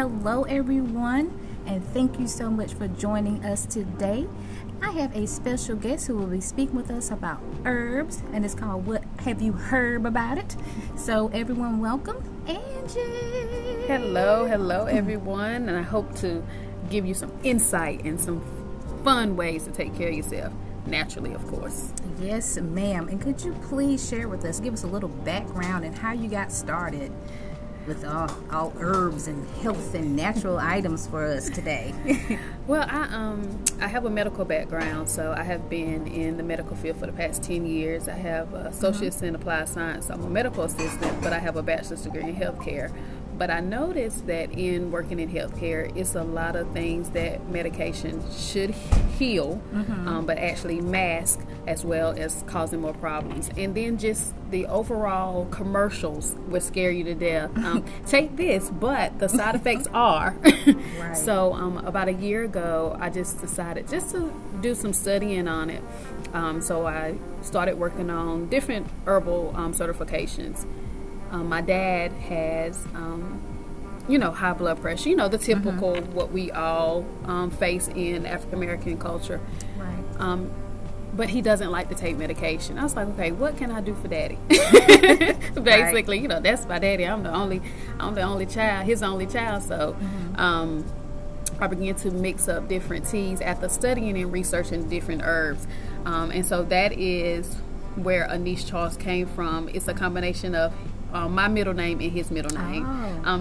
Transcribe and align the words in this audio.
Hello, 0.00 0.44
everyone, 0.44 1.38
and 1.66 1.86
thank 1.88 2.18
you 2.18 2.26
so 2.26 2.48
much 2.48 2.72
for 2.72 2.88
joining 2.88 3.44
us 3.44 3.66
today. 3.66 4.26
I 4.80 4.92
have 4.92 5.14
a 5.14 5.26
special 5.26 5.76
guest 5.76 6.06
who 6.06 6.16
will 6.16 6.26
be 6.26 6.40
speaking 6.40 6.74
with 6.74 6.90
us 6.90 7.10
about 7.10 7.42
herbs, 7.66 8.22
and 8.32 8.42
it's 8.42 8.54
called 8.54 8.86
What 8.86 9.04
Have 9.18 9.42
You 9.42 9.52
Heard 9.52 10.06
About 10.06 10.38
It? 10.38 10.56
So, 10.96 11.28
everyone, 11.34 11.80
welcome, 11.80 12.16
Angie. 12.46 13.86
Hello, 13.86 14.46
hello, 14.46 14.86
everyone, 14.86 15.68
and 15.68 15.76
I 15.76 15.82
hope 15.82 16.14
to 16.20 16.42
give 16.88 17.04
you 17.04 17.12
some 17.12 17.30
insight 17.42 18.02
and 18.02 18.18
some 18.18 18.42
fun 19.04 19.36
ways 19.36 19.64
to 19.64 19.70
take 19.70 19.94
care 19.94 20.08
of 20.08 20.14
yourself 20.14 20.54
naturally, 20.86 21.34
of 21.34 21.46
course. 21.46 21.92
Yes, 22.18 22.56
ma'am. 22.56 23.08
And 23.08 23.20
could 23.20 23.44
you 23.44 23.52
please 23.68 24.08
share 24.08 24.28
with 24.28 24.46
us, 24.46 24.60
give 24.60 24.72
us 24.72 24.82
a 24.82 24.86
little 24.86 25.10
background 25.10 25.84
and 25.84 25.94
how 25.94 26.14
you 26.14 26.30
got 26.30 26.50
started 26.50 27.12
with 27.86 28.04
all, 28.04 28.30
all 28.50 28.72
herbs 28.78 29.26
and 29.26 29.46
health 29.62 29.94
and 29.94 30.14
natural 30.14 30.58
items 30.58 31.06
for 31.06 31.24
us 31.24 31.48
today? 31.50 31.94
well, 32.66 32.86
I 32.88 33.02
um 33.14 33.64
I 33.80 33.88
have 33.88 34.04
a 34.04 34.10
medical 34.10 34.44
background, 34.44 35.08
so 35.08 35.34
I 35.36 35.42
have 35.42 35.68
been 35.70 36.06
in 36.06 36.36
the 36.36 36.42
medical 36.42 36.76
field 36.76 36.98
for 36.98 37.06
the 37.06 37.12
past 37.12 37.42
ten 37.42 37.66
years. 37.66 38.08
I 38.08 38.14
have 38.14 38.52
associates 38.54 39.16
mm-hmm. 39.16 39.26
in 39.26 39.34
applied 39.34 39.68
science. 39.68 40.10
I'm 40.10 40.22
a 40.22 40.30
medical 40.30 40.64
assistant, 40.64 41.22
but 41.22 41.32
I 41.32 41.38
have 41.38 41.56
a 41.56 41.62
bachelor's 41.62 42.02
degree 42.02 42.22
in 42.22 42.36
healthcare. 42.36 42.92
But 43.40 43.50
I 43.50 43.60
noticed 43.60 44.26
that 44.26 44.52
in 44.52 44.90
working 44.90 45.18
in 45.18 45.30
healthcare, 45.32 45.90
it's 45.96 46.14
a 46.14 46.22
lot 46.22 46.56
of 46.56 46.70
things 46.72 47.08
that 47.12 47.48
medication 47.48 48.22
should 48.36 48.72
heal, 49.18 49.62
mm-hmm. 49.72 50.06
um, 50.06 50.26
but 50.26 50.36
actually 50.36 50.82
mask 50.82 51.40
as 51.66 51.82
well 51.82 52.12
as 52.18 52.44
causing 52.46 52.82
more 52.82 52.92
problems. 52.92 53.48
And 53.56 53.74
then 53.74 53.96
just 53.96 54.34
the 54.50 54.66
overall 54.66 55.46
commercials 55.46 56.36
would 56.48 56.62
scare 56.62 56.90
you 56.90 57.02
to 57.04 57.14
death. 57.14 57.50
Um, 57.70 57.84
take 58.06 58.36
this, 58.36 58.68
but 58.68 59.18
the 59.18 59.28
side 59.28 59.54
effects 59.54 59.86
are. 59.94 60.36
right. 60.98 61.16
So 61.16 61.54
um, 61.54 61.78
about 61.78 62.08
a 62.08 62.12
year 62.12 62.44
ago, 62.44 62.96
I 63.00 63.08
just 63.08 63.40
decided 63.40 63.88
just 63.88 64.10
to 64.10 64.32
do 64.60 64.74
some 64.74 64.92
studying 64.92 65.48
on 65.48 65.70
it. 65.70 65.82
Um, 66.34 66.60
so 66.60 66.86
I 66.86 67.16
started 67.42 67.78
working 67.78 68.10
on 68.10 68.48
different 68.48 68.88
herbal 69.06 69.54
um, 69.56 69.72
certifications. 69.72 70.66
Um, 71.30 71.48
my 71.48 71.60
dad 71.60 72.12
has, 72.12 72.84
um, 72.94 73.40
you 74.08 74.18
know, 74.18 74.30
high 74.30 74.52
blood 74.52 74.80
pressure. 74.80 75.08
You 75.08 75.16
know, 75.16 75.28
the 75.28 75.38
typical 75.38 75.94
mm-hmm. 75.94 76.14
what 76.14 76.32
we 76.32 76.50
all 76.50 77.04
um, 77.24 77.50
face 77.50 77.88
in 77.88 78.26
African 78.26 78.58
American 78.58 78.98
culture. 78.98 79.40
Right. 79.78 80.20
Um, 80.20 80.50
but 81.12 81.28
he 81.28 81.42
doesn't 81.42 81.70
like 81.70 81.88
to 81.88 81.94
take 81.94 82.16
medication. 82.16 82.78
I 82.78 82.84
was 82.84 82.94
like, 82.94 83.08
okay, 83.08 83.32
what 83.32 83.56
can 83.56 83.72
I 83.72 83.80
do 83.80 83.94
for 83.94 84.08
daddy? 84.08 84.38
Basically, 84.48 86.16
right. 86.16 86.22
you 86.22 86.28
know, 86.28 86.40
that's 86.40 86.66
my 86.66 86.78
daddy. 86.78 87.04
I'm 87.04 87.24
the 87.24 87.34
only, 87.34 87.60
I'm 87.98 88.14
the 88.14 88.22
only 88.22 88.46
child, 88.46 88.86
his 88.86 89.02
only 89.02 89.26
child. 89.26 89.64
So, 89.64 89.96
mm-hmm. 89.98 90.36
um, 90.36 90.84
I 91.60 91.66
began 91.66 91.94
to 91.96 92.10
mix 92.10 92.48
up 92.48 92.68
different 92.68 93.06
teas 93.06 93.40
after 93.40 93.68
studying 93.68 94.16
and 94.18 94.32
researching 94.32 94.88
different 94.88 95.22
herbs. 95.24 95.66
Um, 96.04 96.30
and 96.30 96.46
so 96.46 96.62
that 96.64 96.92
is 96.92 97.56
where 97.96 98.30
Anise 98.30 98.64
Charles 98.64 98.96
came 98.96 99.26
from. 99.26 99.68
It's 99.68 99.88
a 99.88 99.94
combination 99.94 100.54
of 100.54 100.72
um, 101.12 101.34
my 101.34 101.48
middle 101.48 101.74
name 101.74 102.00
and 102.00 102.12
his 102.12 102.30
middle 102.30 102.56
name 102.56 102.84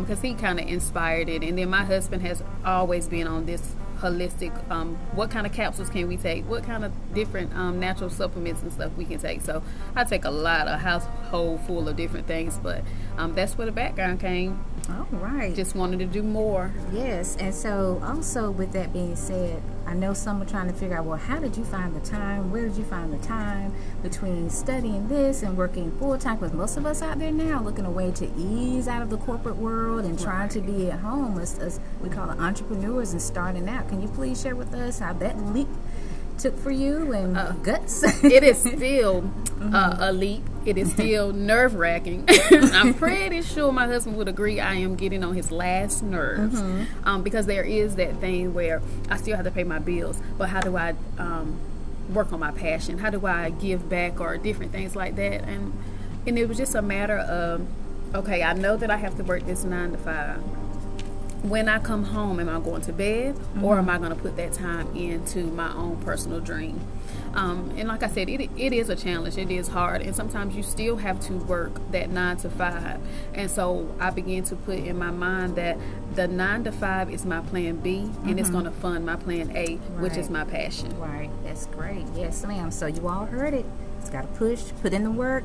because 0.01 0.09
oh. 0.09 0.13
um, 0.13 0.21
he 0.21 0.33
kind 0.33 0.59
of 0.59 0.67
inspired 0.67 1.29
it. 1.29 1.43
And 1.43 1.57
then 1.57 1.69
my 1.69 1.83
husband 1.83 2.21
has 2.23 2.43
always 2.65 3.07
been 3.07 3.27
on 3.27 3.45
this 3.45 3.75
holistic 3.99 4.53
um, 4.71 4.95
what 5.13 5.29
kind 5.29 5.45
of 5.45 5.51
capsules 5.51 5.89
can 5.89 6.07
we 6.07 6.15
take 6.15 6.45
what 6.45 6.63
kind 6.63 6.85
of 6.85 6.91
different 7.13 7.53
um, 7.53 7.79
natural 7.79 8.09
supplements 8.09 8.61
and 8.61 8.71
stuff 8.71 8.91
we 8.95 9.03
can 9.03 9.19
take 9.19 9.41
so 9.41 9.61
i 9.95 10.03
take 10.03 10.23
a 10.23 10.29
lot 10.29 10.67
of 10.67 10.79
household 10.79 11.59
full 11.67 11.87
of 11.87 11.95
different 11.97 12.25
things 12.25 12.57
but 12.63 12.81
um, 13.17 13.35
that's 13.35 13.57
where 13.57 13.65
the 13.65 13.71
background 13.71 14.19
came 14.19 14.63
all 14.89 15.07
right 15.19 15.55
just 15.55 15.75
wanted 15.75 15.99
to 15.99 16.05
do 16.05 16.23
more 16.23 16.71
yes 16.91 17.35
and 17.37 17.53
so 17.53 18.01
also 18.03 18.51
with 18.51 18.71
that 18.71 18.91
being 18.93 19.15
said 19.15 19.61
I 19.89 19.95
know 19.95 20.13
some 20.13 20.39
are 20.39 20.45
trying 20.45 20.67
to 20.67 20.73
figure 20.73 20.95
out, 20.95 21.05
well, 21.05 21.17
how 21.17 21.39
did 21.39 21.57
you 21.57 21.63
find 21.63 21.95
the 21.95 21.99
time? 22.07 22.51
Where 22.51 22.67
did 22.67 22.77
you 22.77 22.83
find 22.83 23.11
the 23.11 23.17
time 23.25 23.73
between 24.03 24.47
studying 24.51 25.07
this 25.07 25.41
and 25.41 25.57
working 25.57 25.91
full 25.97 26.15
time? 26.19 26.35
Because 26.35 26.53
most 26.53 26.77
of 26.77 26.85
us 26.85 27.01
out 27.01 27.17
there 27.17 27.31
now 27.31 27.63
looking 27.63 27.85
a 27.85 27.89
way 27.89 28.11
to 28.11 28.31
ease 28.37 28.87
out 28.87 29.01
of 29.01 29.09
the 29.09 29.17
corporate 29.17 29.55
world 29.55 30.05
and 30.05 30.19
trying 30.19 30.47
to 30.49 30.61
be 30.61 30.91
at 30.91 30.99
home 30.99 31.39
as, 31.39 31.57
as 31.57 31.79
we 32.01 32.09
call 32.09 32.29
it 32.29 32.37
entrepreneurs 32.37 33.13
and 33.13 33.21
starting 33.21 33.67
out. 33.67 33.89
Can 33.89 33.99
you 33.99 34.07
please 34.09 34.39
share 34.39 34.55
with 34.55 34.75
us 34.75 34.99
how 34.99 35.13
that 35.13 35.43
leap 35.47 35.67
took 36.37 36.55
for 36.59 36.69
you 36.69 37.11
and 37.11 37.35
uh, 37.35 37.53
guts? 37.53 38.03
it 38.23 38.43
is 38.43 38.59
still 38.59 39.23
mm-hmm. 39.23 39.73
uh, 39.73 39.97
a 40.01 40.13
leap. 40.13 40.43
It 40.65 40.77
is 40.77 40.91
still 40.91 41.33
nerve 41.33 41.75
wracking. 41.75 42.25
I'm 42.51 42.93
pretty 42.93 43.41
sure 43.41 43.71
my 43.71 43.87
husband 43.87 44.17
would 44.17 44.27
agree 44.27 44.59
I 44.59 44.75
am 44.75 44.95
getting 44.95 45.23
on 45.23 45.33
his 45.33 45.51
last 45.51 46.03
nerves 46.03 46.61
mm-hmm. 46.61 47.07
um, 47.07 47.23
because 47.23 47.45
there 47.45 47.63
is 47.63 47.95
that 47.95 48.19
thing 48.19 48.53
where 48.53 48.81
I 49.09 49.17
still 49.17 49.35
have 49.35 49.45
to 49.45 49.51
pay 49.51 49.63
my 49.63 49.79
bills, 49.79 50.21
but 50.37 50.49
how 50.49 50.61
do 50.61 50.77
I 50.77 50.95
um, 51.17 51.59
work 52.13 52.33
on 52.33 52.39
my 52.39 52.51
passion? 52.51 52.97
How 52.97 53.09
do 53.09 53.25
I 53.25 53.49
give 53.51 53.89
back 53.89 54.19
or 54.19 54.37
different 54.37 54.71
things 54.71 54.95
like 54.95 55.15
that? 55.15 55.43
And 55.43 55.73
and 56.27 56.37
it 56.37 56.47
was 56.47 56.57
just 56.57 56.75
a 56.75 56.81
matter 56.81 57.17
of 57.17 57.65
okay, 58.13 58.43
I 58.43 58.53
know 58.53 58.75
that 58.75 58.89
I 58.89 58.97
have 58.97 59.15
to 59.17 59.23
work 59.23 59.45
this 59.45 59.63
nine 59.63 59.91
to 59.91 59.97
five 59.97 60.41
when 61.41 61.69
I 61.69 61.79
come 61.79 62.03
home, 62.03 62.39
am 62.39 62.49
I 62.49 62.59
going 62.59 62.81
to 62.83 62.93
bed 62.93 63.35
mm-hmm. 63.35 63.63
or 63.63 63.77
am 63.77 63.89
I 63.89 63.97
going 63.97 64.09
to 64.09 64.15
put 64.15 64.35
that 64.37 64.53
time 64.53 64.93
into 64.95 65.43
my 65.45 65.73
own 65.73 65.97
personal 66.01 66.39
dream? 66.39 66.79
Um, 67.33 67.73
and 67.77 67.87
like 67.87 68.03
I 68.03 68.07
said, 68.07 68.29
it, 68.29 68.49
it 68.57 68.73
is 68.73 68.89
a 68.89 68.95
challenge. 68.95 69.37
It 69.37 69.51
is 69.51 69.67
hard. 69.67 70.01
And 70.01 70.15
sometimes 70.15 70.55
you 70.55 70.63
still 70.63 70.97
have 70.97 71.19
to 71.21 71.33
work 71.33 71.71
that 71.91 72.09
nine 72.09 72.37
to 72.37 72.49
five. 72.49 72.99
And 73.33 73.49
so 73.49 73.93
I 73.99 74.09
began 74.09 74.43
to 74.45 74.55
put 74.55 74.79
in 74.79 74.97
my 74.97 75.11
mind 75.11 75.55
that 75.55 75.77
the 76.15 76.27
nine 76.27 76.63
to 76.63 76.71
five 76.71 77.11
is 77.11 77.25
my 77.25 77.41
plan 77.41 77.77
B 77.77 77.99
and 77.99 78.13
mm-hmm. 78.13 78.39
it's 78.39 78.49
going 78.49 78.65
to 78.65 78.71
fund 78.71 79.05
my 79.05 79.15
plan 79.15 79.55
A, 79.55 79.75
right. 79.75 79.79
which 80.01 80.17
is 80.17 80.29
my 80.29 80.43
passion. 80.43 80.97
Right. 80.99 81.29
That's 81.43 81.67
great. 81.67 82.05
Yes, 82.15 82.45
ma'am. 82.45 82.71
So 82.71 82.87
you 82.87 83.07
all 83.07 83.25
heard 83.25 83.53
it. 83.53 83.65
It's 83.99 84.09
got 84.09 84.21
to 84.21 84.27
push, 84.39 84.63
put 84.81 84.93
in 84.93 85.03
the 85.03 85.11
work 85.11 85.43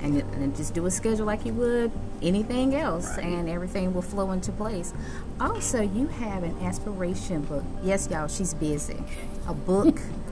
and, 0.00 0.22
and, 0.34 0.56
just 0.56 0.74
do 0.74 0.86
a 0.86 0.90
schedule 0.90 1.26
like 1.26 1.44
you 1.44 1.52
would 1.52 1.90
anything 2.22 2.74
else 2.74 3.16
right. 3.16 3.24
and 3.24 3.48
everything 3.48 3.92
will 3.92 4.02
flow 4.02 4.30
into 4.32 4.52
place 4.52 4.92
also 5.40 5.80
you 5.82 6.06
have 6.06 6.42
an 6.42 6.56
aspiration 6.62 7.42
book 7.42 7.64
yes 7.82 8.08
y'all 8.10 8.28
she's 8.28 8.54
busy 8.54 9.02
a 9.48 9.54
book 9.54 10.00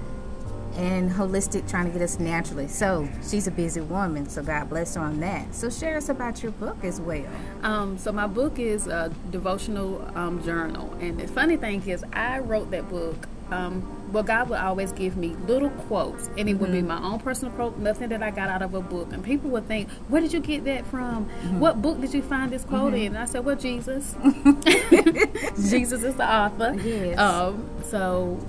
and 0.76 1.10
holistic 1.10 1.68
trying 1.68 1.86
to 1.86 1.90
get 1.90 2.02
us 2.02 2.18
naturally 2.18 2.68
so 2.68 3.08
she's 3.28 3.46
a 3.46 3.50
busy 3.50 3.80
woman 3.80 4.28
so 4.28 4.42
god 4.42 4.68
bless 4.68 4.94
her 4.94 5.00
on 5.00 5.20
that 5.20 5.54
so 5.54 5.70
share 5.70 5.96
us 5.96 6.08
about 6.08 6.42
your 6.42 6.52
book 6.52 6.84
as 6.84 7.00
well 7.00 7.26
um, 7.62 7.96
so 7.98 8.12
my 8.12 8.26
book 8.26 8.58
is 8.58 8.86
a 8.86 9.12
devotional 9.30 10.06
um, 10.14 10.42
journal 10.44 10.92
and 11.00 11.18
the 11.18 11.26
funny 11.28 11.56
thing 11.56 11.82
is 11.88 12.04
i 12.12 12.38
wrote 12.38 12.70
that 12.70 12.88
book 12.88 13.26
um, 13.50 14.12
well, 14.12 14.22
God 14.22 14.48
would 14.50 14.58
always 14.58 14.92
give 14.92 15.16
me 15.16 15.28
little 15.46 15.70
quotes, 15.70 16.28
and 16.36 16.38
it 16.38 16.52
mm-hmm. 16.52 16.60
would 16.60 16.72
be 16.72 16.78
mm-hmm. 16.78 16.88
my 16.88 17.02
own 17.02 17.20
personal 17.20 17.52
quote, 17.54 17.78
nothing 17.78 18.08
that 18.08 18.22
I 18.22 18.30
got 18.30 18.48
out 18.48 18.62
of 18.62 18.74
a 18.74 18.80
book. 18.80 19.12
And 19.12 19.22
people 19.24 19.50
would 19.50 19.66
think, 19.66 19.90
"Where 20.08 20.20
did 20.20 20.32
you 20.32 20.40
get 20.40 20.64
that 20.64 20.86
from? 20.86 21.26
Mm-hmm. 21.26 21.60
What 21.60 21.82
book 21.82 22.00
did 22.00 22.14
you 22.14 22.22
find 22.22 22.50
this 22.50 22.64
quote 22.64 22.92
mm-hmm. 22.92 23.02
in?" 23.02 23.06
And 23.08 23.18
I 23.18 23.24
said, 23.26 23.44
"Well, 23.44 23.56
Jesus. 23.56 24.14
Jesus 25.70 26.02
is 26.02 26.16
the 26.16 26.28
author." 26.28 26.74
Yes. 26.74 27.18
Um, 27.18 27.68
so, 27.84 28.40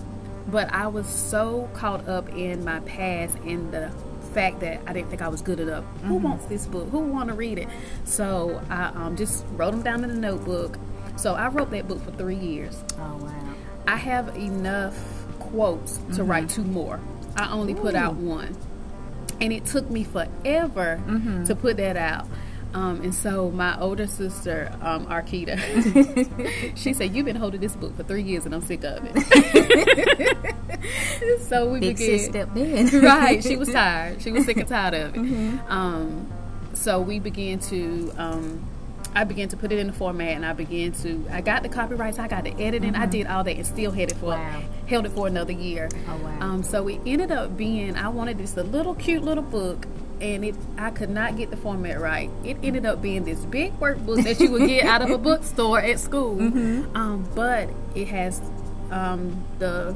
but 0.47 0.73
I 0.73 0.87
was 0.87 1.07
so 1.07 1.69
caught 1.73 2.07
up 2.07 2.29
in 2.29 2.63
my 2.63 2.79
past 2.81 3.37
and 3.39 3.71
the 3.71 3.91
fact 4.33 4.59
that 4.59 4.81
I 4.85 4.93
didn't 4.93 5.09
think 5.09 5.21
I 5.21 5.27
was 5.27 5.41
good 5.41 5.59
enough. 5.59 5.83
Who 6.03 6.15
mm-hmm. 6.15 6.23
wants 6.23 6.45
this 6.45 6.65
book? 6.65 6.89
Who 6.89 6.99
want 6.99 7.29
to 7.29 7.35
read 7.35 7.57
it? 7.57 7.67
So 8.05 8.61
I 8.69 8.85
um, 8.87 9.15
just 9.17 9.45
wrote 9.53 9.71
them 9.71 9.81
down 9.81 10.03
in 10.03 10.09
a 10.09 10.15
notebook. 10.15 10.77
So 11.15 11.33
I 11.33 11.47
wrote 11.47 11.71
that 11.71 11.87
book 11.87 12.03
for 12.03 12.11
three 12.11 12.35
years. 12.35 12.83
Oh 12.99 13.17
wow. 13.17 13.55
I 13.87 13.95
have 13.95 14.35
enough 14.37 14.95
quotes 15.39 15.97
to 15.97 16.03
mm-hmm. 16.03 16.25
write 16.27 16.49
two 16.49 16.63
more. 16.63 16.99
I 17.35 17.51
only 17.51 17.73
Ooh. 17.73 17.77
put 17.77 17.95
out 17.95 18.15
one. 18.15 18.55
And 19.39 19.53
it 19.53 19.65
took 19.65 19.89
me 19.89 20.03
forever 20.03 21.01
mm-hmm. 21.05 21.43
to 21.45 21.55
put 21.55 21.77
that 21.77 21.95
out. 21.97 22.27
Um, 22.77 23.01
and 23.01 23.13
so 23.13 23.49
my 23.49 23.75
older 23.79 24.05
sister, 24.05 24.71
um, 24.81 25.07
Arkita, 25.07 25.57
she 26.77 26.93
said, 26.93 27.15
"You've 27.15 27.25
been 27.25 27.35
holding 27.35 27.59
this 27.59 27.75
book 27.75 27.97
for 27.97 28.03
three 28.03 28.21
years, 28.21 28.45
and 28.45 28.53
I'm 28.53 28.61
sick 28.61 28.83
of 28.83 29.01
it." 29.03 29.15
so 31.47 31.71
we 31.71 31.79
Big 31.79 31.97
began. 31.97 32.19
Stepped 32.19 32.55
in. 32.55 33.01
right, 33.01 33.43
she 33.43 33.55
was 33.55 33.69
tired. 33.69 34.21
She 34.21 34.31
was 34.31 34.45
sick 34.45 34.57
and 34.57 34.67
tired 34.67 34.93
of 34.93 35.15
it. 35.15 35.19
Mm-hmm. 35.19 35.71
Um, 35.71 36.31
so 36.73 37.01
we 37.01 37.17
began 37.17 37.57
to 37.61 38.13
um, 38.15 38.63
I 39.15 39.23
began 39.23 39.49
to 39.49 39.57
put 39.57 39.71
it 39.71 39.79
in 39.79 39.87
the 39.87 39.93
format, 39.93 40.35
and 40.35 40.45
I 40.45 40.53
began 40.53 40.91
to. 40.91 41.25
I 41.31 41.41
got 41.41 41.63
the 41.63 41.69
copyrights, 41.69 42.19
I 42.19 42.27
got 42.27 42.43
the 42.43 42.51
editing, 42.61 42.93
mm-hmm. 42.93 43.01
I 43.01 43.07
did 43.07 43.25
all 43.25 43.43
that, 43.43 43.55
and 43.55 43.65
still 43.65 43.89
held 43.89 44.11
it 44.11 44.17
for 44.17 44.27
wow. 44.27 44.61
held 44.85 45.07
it 45.07 45.13
for 45.13 45.25
another 45.25 45.53
year. 45.53 45.89
Oh 46.07 46.17
wow! 46.17 46.41
Um, 46.41 46.61
so 46.61 46.87
it 46.87 47.01
ended 47.07 47.31
up 47.31 47.57
being. 47.57 47.95
I 47.95 48.09
wanted 48.09 48.37
this 48.37 48.55
a 48.55 48.61
little 48.61 48.93
cute 48.93 49.23
little 49.23 49.43
book, 49.43 49.87
and 50.21 50.43
it 50.45 50.55
I 50.77 50.91
could 50.91 51.09
not 51.09 51.37
get 51.37 51.49
the 51.51 51.57
format 51.57 51.99
right. 51.99 52.29
It 52.43 52.57
ended 52.63 52.85
up 52.85 53.01
being 53.01 53.23
this 53.23 53.39
big 53.45 53.77
workbook 53.79 54.23
that 54.23 54.39
you 54.39 54.51
would 54.51 54.67
get 54.67 54.85
out 54.85 55.01
of 55.01 55.09
a 55.09 55.17
bookstore 55.17 55.79
at 55.79 55.99
school, 55.99 56.35
mm-hmm. 56.37 56.95
um, 56.95 57.29
but 57.35 57.69
it 57.95 58.07
has 58.07 58.41
um, 58.91 59.43
the 59.59 59.95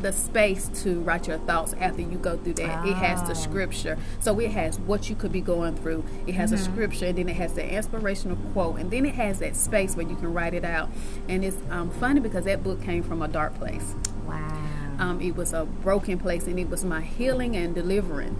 the 0.00 0.12
space 0.12 0.68
to 0.82 1.00
write 1.02 1.28
your 1.28 1.38
thoughts 1.38 1.74
after 1.80 2.02
you 2.02 2.18
go 2.18 2.36
through 2.36 2.54
that. 2.54 2.86
It 2.86 2.94
has 2.94 3.22
the 3.22 3.30
Oh. 3.30 3.34
scripture. 3.34 3.96
So 4.18 4.38
it 4.40 4.50
has 4.50 4.78
what 4.80 5.08
you 5.08 5.14
could 5.14 5.30
be 5.30 5.40
going 5.40 5.76
through. 5.76 6.04
It 6.26 6.34
has 6.34 6.50
a 6.50 6.58
scripture, 6.58 7.06
and 7.06 7.18
then 7.18 7.28
it 7.28 7.36
has 7.36 7.52
the 7.52 7.64
inspirational 7.64 8.36
quote, 8.52 8.80
and 8.80 8.90
then 8.90 9.06
it 9.06 9.14
has 9.14 9.38
that 9.38 9.54
space 9.54 9.94
where 9.94 10.06
you 10.06 10.16
can 10.16 10.32
write 10.32 10.54
it 10.54 10.64
out. 10.64 10.90
And 11.28 11.44
it's 11.44 11.56
um, 11.70 11.90
funny 11.90 12.18
because 12.18 12.46
that 12.46 12.64
book 12.64 12.82
came 12.82 13.04
from 13.04 13.22
a 13.22 13.28
dark 13.28 13.54
place. 13.54 13.94
Wow. 14.26 14.58
Um, 14.98 15.20
it 15.20 15.36
was 15.36 15.52
a 15.52 15.64
broken 15.66 16.18
place, 16.18 16.46
and 16.48 16.58
it 16.58 16.68
was 16.68 16.84
my 16.84 17.00
healing 17.00 17.56
and 17.56 17.72
delivering 17.74 18.36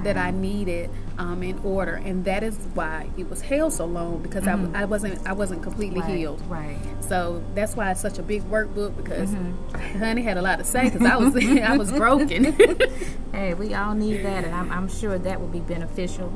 that 0.00 0.16
I 0.16 0.30
needed 0.30 0.90
um, 1.18 1.42
in 1.42 1.58
order, 1.60 1.94
and 1.94 2.24
that 2.24 2.42
is 2.42 2.56
why 2.74 3.10
it 3.16 3.28
was 3.28 3.40
held 3.40 3.72
so 3.72 3.84
long 3.84 4.22
because 4.22 4.46
I, 4.46 4.58
I 4.74 4.84
wasn't 4.84 5.26
I 5.26 5.32
wasn't 5.32 5.62
completely 5.62 6.00
right. 6.00 6.16
healed. 6.16 6.42
Right. 6.48 6.78
So 7.00 7.42
that's 7.54 7.76
why 7.76 7.90
it's 7.90 8.00
such 8.00 8.18
a 8.18 8.22
big 8.22 8.42
workbook 8.44 8.96
because 8.96 9.32
Mm-hmm. 9.32 9.98
Honey 9.98 10.22
had 10.22 10.36
a 10.36 10.42
lot 10.42 10.58
to 10.58 10.64
say 10.64 10.90
because 10.90 11.06
I 11.06 11.16
was 11.16 11.36
I 11.62 11.76
was 11.76 11.92
broken. 11.92 12.56
Hey, 13.32 13.54
we 13.54 13.72
all 13.72 13.94
need 13.94 14.24
that, 14.26 14.44
and 14.44 14.54
I'm, 14.54 14.70
I'm 14.70 14.88
sure 14.88 15.18
that 15.18 15.40
will 15.40 15.48
be 15.48 15.60
beneficial, 15.60 16.30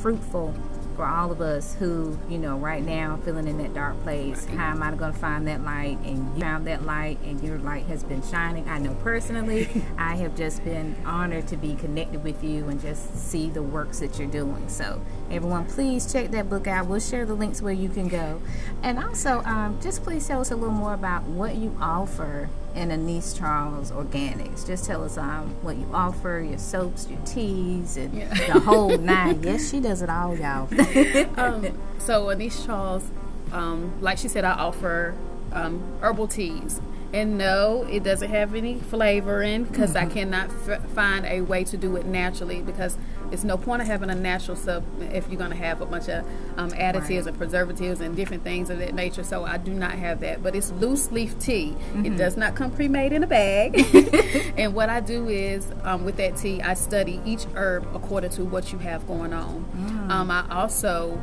fruitful 0.00 0.54
for 0.98 1.06
all 1.06 1.30
of 1.30 1.40
us 1.40 1.76
who, 1.76 2.18
you 2.28 2.38
know, 2.38 2.56
right 2.56 2.84
now 2.84 3.20
feeling 3.24 3.46
in 3.46 3.56
that 3.58 3.72
dark 3.72 4.02
place. 4.02 4.44
How 4.46 4.72
am 4.72 4.82
I 4.82 4.90
going 4.96 5.12
to 5.12 5.18
find 5.18 5.46
that 5.46 5.62
light? 5.62 5.96
And 6.04 6.34
you 6.34 6.40
found 6.40 6.66
that 6.66 6.84
light, 6.84 7.20
and 7.24 7.40
your 7.40 7.56
light 7.58 7.86
has 7.86 8.02
been 8.02 8.20
shining. 8.20 8.68
I 8.68 8.80
know 8.80 8.94
personally, 8.94 9.68
I 9.96 10.16
have 10.16 10.36
just 10.36 10.64
been 10.64 10.96
honored 11.06 11.46
to 11.48 11.56
be 11.56 11.76
connected 11.76 12.24
with 12.24 12.42
you 12.42 12.66
and 12.66 12.80
just 12.80 13.16
see 13.16 13.48
the 13.48 13.62
works 13.62 14.00
that 14.00 14.18
you're 14.18 14.26
doing. 14.26 14.68
So, 14.68 15.00
everyone, 15.30 15.66
please 15.66 16.12
check 16.12 16.32
that 16.32 16.50
book 16.50 16.66
out. 16.66 16.88
We'll 16.88 16.98
share 16.98 17.24
the 17.24 17.34
links 17.34 17.62
where 17.62 17.72
you 17.72 17.88
can 17.88 18.08
go. 18.08 18.42
And 18.82 18.98
also, 18.98 19.42
um, 19.44 19.78
just 19.80 20.02
please 20.02 20.26
tell 20.26 20.40
us 20.40 20.50
a 20.50 20.56
little 20.56 20.74
more 20.74 20.94
about 20.94 21.22
what 21.22 21.54
you 21.54 21.76
offer 21.80 22.48
in 22.78 22.90
Anise 22.92 23.34
Charles 23.34 23.90
Organics. 23.90 24.66
Just 24.66 24.84
tell 24.84 25.02
us 25.04 25.18
um, 25.18 25.48
what 25.62 25.76
you 25.76 25.86
offer, 25.92 26.44
your 26.48 26.58
soaps, 26.58 27.08
your 27.10 27.18
teas, 27.26 27.96
and 27.96 28.14
Yeah. 28.14 28.32
the 28.52 28.60
whole 28.60 28.96
nine. 28.98 29.42
Yes, 29.42 29.70
she 29.70 29.80
does 29.80 30.00
it 30.02 30.08
all, 30.08 30.36
y'all. 30.36 30.68
um, 31.40 31.66
so 31.98 32.30
Anise 32.30 32.64
Charles, 32.64 33.04
um, 33.52 33.92
like 34.00 34.18
she 34.18 34.28
said, 34.28 34.44
I 34.44 34.52
offer 34.52 35.14
um, 35.52 35.82
herbal 36.00 36.28
teas. 36.28 36.80
And 37.12 37.38
no, 37.38 37.84
it 37.90 38.04
doesn't 38.04 38.28
have 38.30 38.54
any 38.54 38.78
flavoring 38.78 39.64
because 39.64 39.96
I 39.96 40.04
cannot 40.06 40.50
f- 40.68 40.84
find 40.90 41.24
a 41.24 41.40
way 41.40 41.64
to 41.64 41.76
do 41.78 41.96
it 41.96 42.04
naturally 42.04 42.60
because 42.60 42.98
it's 43.32 43.44
no 43.44 43.56
point 43.56 43.82
of 43.82 43.88
having 43.88 44.10
a 44.10 44.14
natural 44.14 44.56
sub 44.56 44.84
if 45.12 45.28
you're 45.28 45.38
going 45.38 45.50
to 45.50 45.56
have 45.56 45.80
a 45.80 45.86
bunch 45.86 46.08
of 46.08 46.24
um, 46.56 46.70
additives 46.70 47.08
Right. 47.08 47.26
and 47.26 47.38
preservatives 47.38 48.00
and 48.00 48.16
different 48.16 48.42
things 48.44 48.70
of 48.70 48.78
that 48.78 48.94
nature. 48.94 49.22
So 49.22 49.44
I 49.44 49.56
do 49.58 49.72
not 49.72 49.92
have 49.92 50.20
that. 50.20 50.42
But 50.42 50.54
it's 50.56 50.70
loose 50.72 51.10
leaf 51.12 51.38
tea. 51.38 51.76
It 52.04 52.16
does 52.16 52.36
not 52.36 52.54
come 52.54 52.70
pre-made 52.70 53.12
in 53.12 53.22
a 53.22 53.26
bag. 53.26 53.76
and 54.56 54.74
what 54.74 54.88
I 54.88 55.00
do 55.00 55.28
is 55.28 55.66
um, 55.82 56.04
with 56.04 56.16
that 56.16 56.36
tea, 56.36 56.60
I 56.62 56.74
study 56.74 57.20
each 57.24 57.44
herb 57.54 57.86
according 57.94 58.30
to 58.30 58.44
what 58.44 58.72
you 58.72 58.78
have 58.78 59.06
going 59.06 59.32
on. 59.32 60.08
Um, 60.10 60.30
I 60.30 60.44
also 60.50 61.20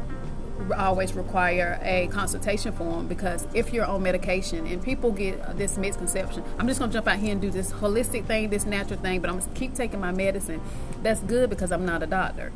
always 0.77 1.13
require 1.13 1.79
a 1.83 2.07
consultation 2.07 2.71
form 2.71 3.07
because 3.07 3.47
if 3.53 3.73
you're 3.73 3.85
on 3.85 4.01
medication 4.03 4.65
and 4.65 4.81
people 4.81 5.11
get 5.11 5.57
this 5.57 5.77
misconception, 5.77 6.43
I'm 6.57 6.67
just 6.67 6.79
gonna 6.79 6.91
jump 6.91 7.07
out 7.07 7.17
here 7.19 7.31
and 7.31 7.41
do 7.41 7.49
this 7.49 7.71
holistic 7.71 8.25
thing, 8.25 8.49
this 8.49 8.65
natural 8.65 8.99
thing, 8.99 9.21
but 9.21 9.29
I'm 9.29 9.39
gonna 9.39 9.51
keep 9.53 9.73
taking 9.75 9.99
my 9.99 10.11
medicine. 10.11 10.61
That's 11.03 11.19
good 11.21 11.49
because 11.49 11.71
I'm 11.71 11.85
not 11.85 12.01
a 12.03 12.07
doctor, 12.07 12.51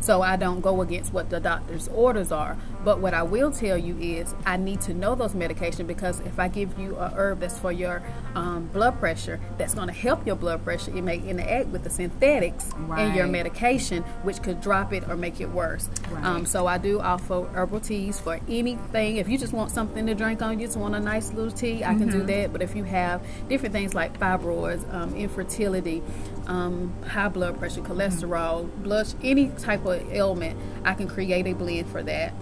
so 0.00 0.20
I 0.22 0.36
don't 0.36 0.60
go 0.60 0.82
against 0.82 1.12
what 1.12 1.30
the 1.30 1.40
doctor's 1.40 1.88
orders 1.88 2.32
are. 2.32 2.56
But 2.84 3.00
what 3.00 3.12
I 3.14 3.22
will 3.22 3.50
tell 3.50 3.76
you 3.76 3.96
is 3.98 4.34
I 4.46 4.56
need 4.56 4.80
to 4.82 4.94
know 4.94 5.14
those 5.14 5.34
medication 5.34 5.86
because 5.86 6.20
if 6.20 6.38
I 6.38 6.48
give 6.48 6.78
you 6.78 6.96
a 6.96 7.08
herb 7.10 7.40
that's 7.40 7.58
for 7.58 7.72
your 7.72 8.02
um, 8.34 8.66
blood 8.72 8.98
pressure, 8.98 9.40
that's 9.58 9.74
gonna 9.74 9.92
help 9.92 10.26
your 10.26 10.36
blood 10.36 10.64
pressure. 10.64 10.96
It 10.96 11.02
may 11.02 11.18
interact 11.18 11.68
with 11.68 11.84
the 11.84 11.90
synthetics 11.90 12.70
in 12.98 13.14
your 13.14 13.26
medication, 13.26 14.02
which 14.22 14.42
could 14.42 14.60
drop 14.60 14.92
it 14.92 15.08
or 15.08 15.16
make 15.16 15.40
it 15.40 15.50
worse. 15.50 15.88
Right. 16.10 16.24
Um, 16.24 16.46
so 16.46 16.66
I 16.66 16.78
do 16.78 17.00
offer 17.00 17.27
herbal 17.28 17.80
teas 17.80 18.18
for 18.18 18.40
anything. 18.48 19.16
If 19.16 19.28
you 19.28 19.38
just 19.38 19.52
want 19.52 19.70
something 19.70 20.06
to 20.06 20.14
drink 20.14 20.42
on, 20.42 20.58
you 20.58 20.66
just 20.66 20.78
want 20.78 20.94
a 20.94 21.00
nice 21.00 21.32
little 21.32 21.50
tea, 21.52 21.84
I 21.84 21.94
can 21.94 22.08
do 22.08 22.22
that. 22.24 22.52
But 22.52 22.62
if 22.62 22.74
you 22.74 22.84
have 22.84 23.22
different 23.48 23.74
things 23.74 23.94
like 23.94 24.18
fibroids, 24.18 24.92
um, 24.92 25.14
infertility, 25.14 26.02
um, 26.46 26.92
high 27.06 27.28
blood 27.28 27.58
pressure, 27.58 27.82
cholesterol, 27.82 28.68
blood, 28.82 29.12
any 29.22 29.48
type 29.50 29.84
of 29.84 30.12
ailment, 30.12 30.58
I 30.84 30.94
can 30.94 31.08
create 31.08 31.46
a 31.46 31.52
blend 31.52 31.88
for 31.88 32.02
that. 32.02 32.32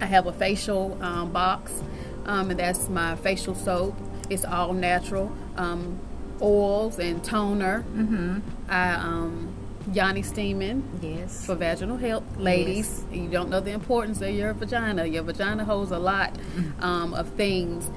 I 0.00 0.06
have 0.06 0.26
a 0.26 0.32
facial 0.32 0.98
um, 1.02 1.30
box, 1.32 1.82
um, 2.26 2.50
and 2.50 2.58
that's 2.58 2.88
my 2.88 3.16
facial 3.16 3.54
soap. 3.54 3.96
It's 4.28 4.44
all 4.44 4.72
natural, 4.72 5.30
um, 5.56 6.00
oils 6.40 6.98
and 6.98 7.22
toner. 7.22 7.84
Mm-hmm. 7.94 8.40
I 8.68 8.94
um, 8.94 9.51
Yoni 9.92 10.22
steaming 10.22 10.88
yes. 11.02 11.44
for 11.44 11.54
vaginal 11.54 11.96
health, 11.96 12.24
ladies. 12.36 13.04
You 13.10 13.28
don't 13.28 13.50
know 13.50 13.60
the 13.60 13.72
importance 13.72 14.20
of 14.20 14.30
your 14.30 14.52
vagina. 14.52 15.06
Your 15.06 15.22
vagina 15.22 15.64
holds 15.64 15.90
a 15.90 15.98
lot 15.98 16.36
um, 16.80 17.14
of 17.14 17.28
things. 17.30 17.90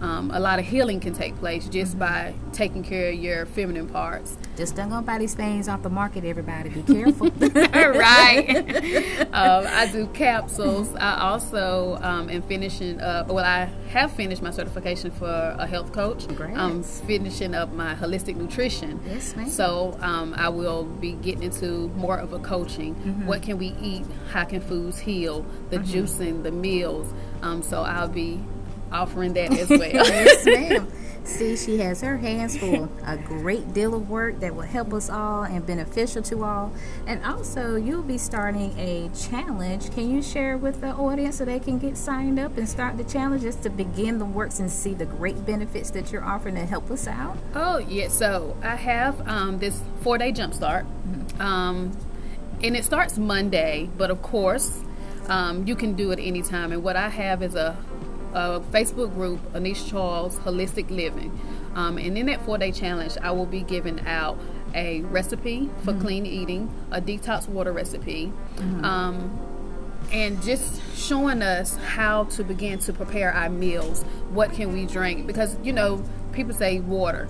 Um, 0.00 0.30
a 0.30 0.38
lot 0.40 0.58
of 0.58 0.66
healing 0.66 1.00
can 1.00 1.14
take 1.14 1.36
place 1.38 1.68
just 1.68 1.98
by 1.98 2.34
taking 2.52 2.82
care 2.82 3.08
of 3.10 3.14
your 3.14 3.46
feminine 3.46 3.88
parts. 3.88 4.36
Just 4.56 4.76
don't 4.76 4.90
go 4.90 5.00
buy 5.00 5.18
these 5.18 5.34
things 5.34 5.68
off 5.68 5.82
the 5.82 5.90
market, 5.90 6.24
everybody. 6.24 6.68
Be 6.70 6.82
careful. 6.82 7.30
right. 7.90 8.48
um, 9.32 9.66
I 9.66 9.88
do 9.92 10.06
capsules. 10.08 10.94
I 10.96 11.20
also 11.20 11.98
um, 12.02 12.28
am 12.30 12.42
finishing 12.42 13.00
up. 13.00 13.28
Well, 13.28 13.44
I 13.44 13.70
have 13.90 14.12
finished 14.12 14.42
my 14.42 14.50
certification 14.50 15.10
for 15.10 15.56
a 15.58 15.66
health 15.66 15.92
coach. 15.92 16.26
Congrats. 16.26 16.58
I'm 16.58 16.82
finishing 16.82 17.54
up 17.54 17.72
my 17.72 17.94
holistic 17.94 18.36
nutrition. 18.36 19.00
Yes, 19.06 19.34
ma'am. 19.36 19.48
So 19.48 19.96
um, 20.00 20.34
I 20.36 20.48
will 20.48 20.84
be 20.84 21.12
getting 21.12 21.42
into 21.44 21.88
more 21.96 22.18
of 22.18 22.32
a 22.32 22.38
coaching. 22.38 22.94
Mm-hmm. 22.96 23.26
What 23.26 23.42
can 23.42 23.58
we 23.58 23.74
eat? 23.80 24.04
How 24.30 24.44
can 24.44 24.60
foods 24.60 24.98
heal? 24.98 25.44
The 25.70 25.76
Mm-hmm. 25.78 25.98
juicing, 25.98 26.42
the 26.42 26.50
meals. 26.50 27.12
Um, 27.42 27.62
so 27.62 27.82
I'll 27.82 28.08
be 28.08 28.40
offering 28.92 29.32
that 29.34 29.52
as 29.52 29.68
well. 29.70 29.80
yes, 29.80 30.44
ma'am. 30.46 30.88
See, 31.24 31.56
she 31.56 31.78
has 31.78 32.02
her 32.02 32.18
hands 32.18 32.56
full. 32.56 32.88
A 33.04 33.16
great 33.16 33.74
deal 33.74 33.96
of 33.96 34.08
work 34.08 34.38
that 34.38 34.54
will 34.54 34.62
help 34.62 34.92
us 34.94 35.10
all 35.10 35.42
and 35.42 35.66
beneficial 35.66 36.22
to 36.22 36.44
all. 36.44 36.72
And 37.04 37.24
also, 37.24 37.74
you'll 37.74 38.04
be 38.04 38.16
starting 38.16 38.72
a 38.78 39.10
challenge. 39.12 39.90
Can 39.92 40.08
you 40.08 40.22
share 40.22 40.56
with 40.56 40.80
the 40.80 40.92
audience 40.92 41.38
so 41.38 41.44
they 41.44 41.58
can 41.58 41.80
get 41.80 41.96
signed 41.96 42.38
up 42.38 42.56
and 42.56 42.68
start 42.68 42.96
the 42.96 43.02
challenge 43.02 43.42
just 43.42 43.64
to 43.64 43.70
begin 43.70 44.20
the 44.20 44.24
works 44.24 44.60
and 44.60 44.70
see 44.70 44.94
the 44.94 45.04
great 45.04 45.44
benefits 45.44 45.90
that 45.90 46.12
you're 46.12 46.24
offering 46.24 46.54
to 46.54 46.64
help 46.64 46.92
us 46.92 47.08
out? 47.08 47.36
Oh, 47.56 47.78
yeah. 47.78 48.06
So 48.06 48.56
I 48.62 48.76
have 48.76 49.26
um, 49.26 49.58
this 49.58 49.80
four 50.02 50.18
day 50.18 50.30
jump 50.30 50.54
start. 50.54 50.86
Um, 51.40 51.90
and 52.62 52.76
it 52.76 52.84
starts 52.84 53.18
Monday, 53.18 53.90
but 53.98 54.12
of 54.12 54.22
course, 54.22 54.78
um, 55.28 55.66
you 55.66 55.74
can 55.74 55.94
do 55.94 56.12
it 56.12 56.20
anytime. 56.20 56.70
And 56.70 56.84
what 56.84 56.94
I 56.94 57.08
have 57.08 57.42
is 57.42 57.56
a, 57.56 57.76
a 58.36 58.60
Facebook 58.70 59.14
group, 59.14 59.40
Anise 59.54 59.82
Charles 59.88 60.36
Holistic 60.40 60.90
Living. 60.90 61.36
Um, 61.74 61.96
and 61.96 62.16
in 62.16 62.26
that 62.26 62.44
four 62.44 62.58
day 62.58 62.70
challenge, 62.70 63.16
I 63.20 63.32
will 63.32 63.46
be 63.46 63.62
giving 63.62 64.06
out 64.06 64.38
a 64.74 65.00
recipe 65.02 65.70
for 65.84 65.94
clean 65.94 66.26
eating, 66.26 66.72
a 66.90 67.00
detox 67.00 67.48
water 67.48 67.72
recipe. 67.72 68.32
Um, 68.84 69.38
and 70.12 70.40
just 70.42 70.80
showing 70.94 71.42
us 71.42 71.76
how 71.78 72.24
to 72.24 72.44
begin 72.44 72.78
to 72.80 72.92
prepare 72.92 73.32
our 73.32 73.48
meals. 73.48 74.02
What 74.30 74.52
can 74.52 74.72
we 74.72 74.86
drink? 74.86 75.26
Because 75.26 75.56
you 75.62 75.72
know, 75.72 76.04
people 76.32 76.54
say 76.54 76.80
water. 76.80 77.28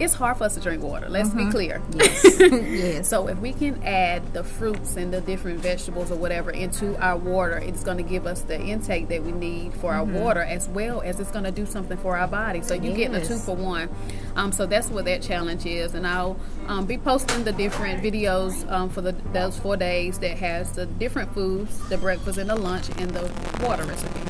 It's 0.00 0.14
hard 0.14 0.36
for 0.36 0.44
us 0.44 0.54
to 0.54 0.60
drink 0.60 0.82
water. 0.82 1.08
Let's 1.08 1.30
be 1.30 1.50
clear. 1.50 1.82
Yes. 1.92 2.24
yes. 2.40 3.08
So 3.08 3.28
if 3.28 3.38
we 3.38 3.52
can 3.52 3.82
add 3.82 4.32
the 4.32 4.44
fruits 4.44 4.96
and 4.96 5.12
the 5.12 5.20
different 5.20 5.60
vegetables 5.60 6.12
or 6.12 6.16
whatever 6.16 6.50
into 6.50 6.96
our 7.02 7.16
water, 7.16 7.58
it's 7.58 7.82
going 7.82 7.96
to 7.96 8.02
give 8.02 8.26
us 8.26 8.42
the 8.42 8.60
intake 8.60 9.08
that 9.08 9.24
we 9.24 9.32
need 9.32 9.74
for 9.74 9.92
our 9.92 10.04
water, 10.04 10.40
as 10.40 10.68
well 10.68 11.00
as 11.00 11.18
it's 11.18 11.30
going 11.30 11.44
to 11.44 11.50
do 11.50 11.66
something 11.66 11.96
for 11.98 12.16
our 12.16 12.28
body. 12.28 12.62
So 12.62 12.74
you're 12.74 12.94
getting 12.94 13.16
a 13.16 13.24
two 13.24 13.38
for 13.38 13.56
one. 13.56 13.88
Um, 14.36 14.52
so 14.52 14.66
that's 14.66 14.88
what 14.88 15.04
that 15.06 15.22
challenge 15.22 15.66
is, 15.66 15.94
and 15.94 16.06
I'll 16.06 16.38
um, 16.68 16.86
be 16.86 16.98
posting 16.98 17.42
the 17.44 17.52
different 17.52 18.02
videos 18.02 18.70
um, 18.70 18.90
for 18.90 19.00
the 19.00 19.12
those 19.32 19.58
four 19.58 19.76
days 19.76 20.18
that 20.20 20.38
has 20.38 20.72
the 20.72 20.86
different 20.86 21.34
foods, 21.34 21.88
the 21.88 21.98
breakfast 21.98 22.38
and 22.38 22.48
the 22.48 22.56
lunch, 22.56 22.88
and 22.98 23.10
the 23.10 23.22
water 23.66 23.84
recipe. 23.84 24.20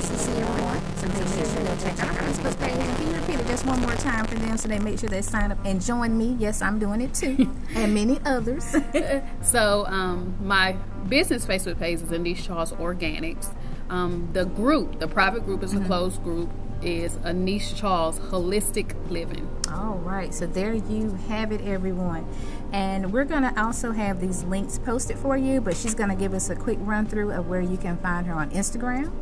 So 0.00 0.16
see 0.16 0.32
everyone. 0.32 0.89
So 1.00 1.08
make 1.08 1.16
sure 1.28 1.64
to 1.64 1.82
check 1.82 1.98
out 2.02 2.08
our 2.10 2.28
Facebook 2.28 2.58
page. 2.60 2.76
And 2.76 2.96
can 2.98 3.06
you 3.08 3.14
repeat 3.14 3.40
it 3.40 3.46
just 3.46 3.64
one 3.64 3.80
more 3.80 3.94
time 3.94 4.26
for 4.26 4.34
them 4.34 4.58
so 4.58 4.68
they 4.68 4.78
make 4.78 4.98
sure 4.98 5.08
they 5.08 5.22
sign 5.22 5.50
up 5.50 5.56
and 5.64 5.80
join 5.80 6.18
me? 6.18 6.36
Yes, 6.38 6.60
I'm 6.60 6.78
doing 6.78 7.00
it 7.00 7.14
too. 7.14 7.50
and 7.74 7.94
many 7.94 8.20
others. 8.26 8.76
So 9.42 9.86
um, 9.86 10.36
my 10.42 10.72
business 11.08 11.46
Facebook 11.46 11.78
page 11.78 12.02
is 12.02 12.12
Anise 12.12 12.44
Charles 12.44 12.72
Organics. 12.72 13.54
Um, 13.88 14.28
the 14.34 14.44
group, 14.44 15.00
the 15.00 15.08
private 15.08 15.44
group, 15.46 15.62
is 15.62 15.72
a 15.72 15.80
closed 15.80 16.22
group. 16.22 16.50
Is 16.82 17.16
Anise 17.24 17.72
Charles 17.72 18.18
Holistic 18.18 18.94
Living. 19.10 19.48
All 19.72 19.96
right, 19.96 20.32
so 20.34 20.46
there 20.46 20.74
you 20.74 21.12
have 21.28 21.52
it, 21.52 21.62
everyone. 21.62 22.26
And 22.72 23.12
we're 23.12 23.24
going 23.24 23.42
to 23.42 23.62
also 23.62 23.92
have 23.92 24.20
these 24.20 24.44
links 24.44 24.78
posted 24.78 25.18
for 25.18 25.36
you, 25.36 25.60
but 25.60 25.76
she's 25.76 25.94
going 25.94 26.10
to 26.10 26.16
give 26.16 26.34
us 26.34 26.50
a 26.50 26.56
quick 26.56 26.78
run 26.80 27.06
through 27.06 27.32
of 27.32 27.48
where 27.48 27.60
you 27.60 27.76
can 27.76 27.96
find 27.98 28.26
her 28.26 28.34
on 28.34 28.50
Instagram. 28.50 29.12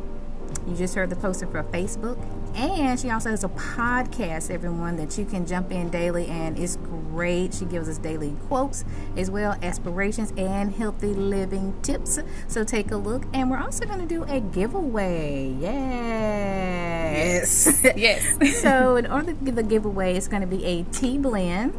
You 0.67 0.75
just 0.75 0.95
heard 0.95 1.09
the 1.09 1.15
poster 1.15 1.47
for 1.47 1.63
Facebook, 1.63 2.17
And 2.55 2.99
she 2.99 3.09
also 3.09 3.29
has 3.29 3.43
a 3.43 3.49
podcast, 3.49 4.51
everyone, 4.51 4.97
that 4.97 5.17
you 5.17 5.25
can 5.25 5.45
jump 5.45 5.71
in 5.71 5.89
daily, 5.89 6.27
and 6.27 6.57
it's 6.59 6.75
great. 6.77 7.53
She 7.53 7.65
gives 7.65 7.89
us 7.89 7.97
daily 7.97 8.35
quotes 8.47 8.85
as 9.17 9.31
well, 9.31 9.57
aspirations, 9.63 10.33
and 10.37 10.73
healthy 10.73 11.13
living 11.13 11.73
tips. 11.81 12.19
So 12.47 12.63
take 12.63 12.91
a 12.91 12.97
look. 12.97 13.23
And 13.33 13.49
we're 13.49 13.59
also 13.59 13.85
going 13.85 13.99
to 13.99 14.05
do 14.05 14.23
a 14.23 14.39
giveaway. 14.39 15.55
Yes. 15.59 17.09
Yes. 17.83 17.93
yes. 17.97 18.57
so, 18.61 18.95
in 18.95 19.07
order 19.07 19.33
to 19.33 19.45
give 19.45 19.55
the 19.55 19.63
giveaway, 19.63 20.15
it's 20.15 20.27
going 20.27 20.41
to 20.41 20.47
be 20.47 20.63
a 20.65 20.83
tea 20.83 21.17
blend 21.17 21.73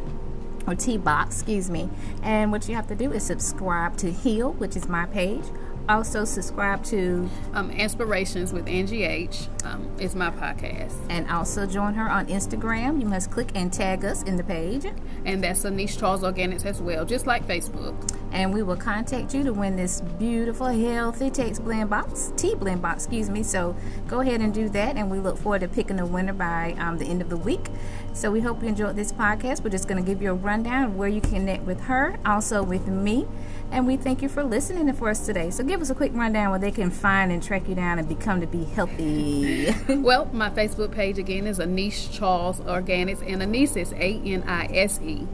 or 0.67 0.75
tea 0.75 0.97
box, 0.97 1.35
excuse 1.35 1.69
me. 1.69 1.89
And 2.23 2.51
what 2.51 2.67
you 2.67 2.75
have 2.75 2.87
to 2.87 2.95
do 2.95 3.11
is 3.11 3.23
subscribe 3.23 3.97
to 3.97 4.11
Heal, 4.11 4.53
which 4.53 4.75
is 4.75 4.87
my 4.87 5.05
page. 5.05 5.43
Also, 5.91 6.23
subscribe 6.23 6.81
to 6.85 7.29
um, 7.53 7.69
Inspirations 7.69 8.53
with 8.53 8.65
Angie 8.65 9.03
H 9.03 9.49
um, 9.65 9.93
is 9.99 10.15
my 10.15 10.31
podcast. 10.31 10.95
And 11.09 11.29
also 11.29 11.65
join 11.65 11.95
her 11.95 12.09
on 12.09 12.27
Instagram. 12.27 13.01
You 13.01 13.07
must 13.07 13.29
click 13.29 13.49
and 13.55 13.73
tag 13.73 14.05
us 14.05 14.23
in 14.23 14.37
the 14.37 14.43
page. 14.45 14.85
And 15.25 15.43
that's 15.43 15.65
Anise 15.65 15.97
Charles 15.97 16.21
Organics 16.21 16.65
as 16.65 16.81
well, 16.81 17.03
just 17.03 17.27
like 17.27 17.45
Facebook. 17.45 18.09
And 18.31 18.53
we 18.53 18.63
will 18.63 18.77
contact 18.77 19.33
you 19.33 19.43
to 19.43 19.53
win 19.53 19.75
this 19.75 20.01
beautiful, 20.01 20.67
healthy 20.67 21.29
text 21.29 21.63
blend 21.63 21.89
box, 21.89 22.31
tea 22.37 22.55
blend 22.55 22.81
box, 22.81 23.03
excuse 23.03 23.29
me. 23.29 23.43
So 23.43 23.75
go 24.07 24.21
ahead 24.21 24.41
and 24.41 24.53
do 24.53 24.69
that. 24.69 24.95
And 24.95 25.11
we 25.11 25.19
look 25.19 25.37
forward 25.37 25.61
to 25.61 25.67
picking 25.67 25.99
a 25.99 26.05
winner 26.05 26.33
by 26.33 26.75
um, 26.79 26.97
the 26.97 27.05
end 27.05 27.21
of 27.21 27.29
the 27.29 27.37
week. 27.37 27.67
So 28.13 28.31
we 28.31 28.39
hope 28.39 28.61
you 28.61 28.69
enjoyed 28.69 28.95
this 28.95 29.11
podcast. 29.11 29.63
We're 29.63 29.69
just 29.69 29.87
going 29.87 30.03
to 30.03 30.07
give 30.09 30.21
you 30.21 30.31
a 30.31 30.35
rundown 30.35 30.83
of 30.83 30.95
where 30.95 31.09
you 31.09 31.21
connect 31.21 31.63
with 31.63 31.81
her, 31.81 32.17
also 32.25 32.63
with 32.63 32.87
me. 32.87 33.27
And 33.71 33.87
we 33.87 33.95
thank 33.95 34.21
you 34.21 34.27
for 34.27 34.43
listening 34.43 34.91
for 34.93 35.09
us 35.09 35.25
today. 35.25 35.49
So 35.49 35.63
give 35.63 35.81
us 35.81 35.89
a 35.89 35.95
quick 35.95 36.11
rundown 36.13 36.51
where 36.51 36.59
they 36.59 36.71
can 36.71 36.91
find 36.91 37.31
and 37.31 37.41
track 37.41 37.69
you 37.69 37.75
down 37.75 37.99
and 37.99 38.07
become 38.07 38.41
to 38.41 38.47
be 38.47 38.65
healthy. 38.65 39.73
well, 39.89 40.29
my 40.33 40.49
Facebook 40.49 40.91
page 40.91 41.17
again 41.17 41.47
is 41.47 41.59
Anise 41.59 42.09
Charles 42.09 42.59
Organics, 42.61 43.21
and 43.25 43.41
Anise 43.41 43.77
is 43.77 43.93
A 43.93 44.21
N 44.25 44.43
I 44.43 44.65
S 44.65 44.99
E. 45.01 45.25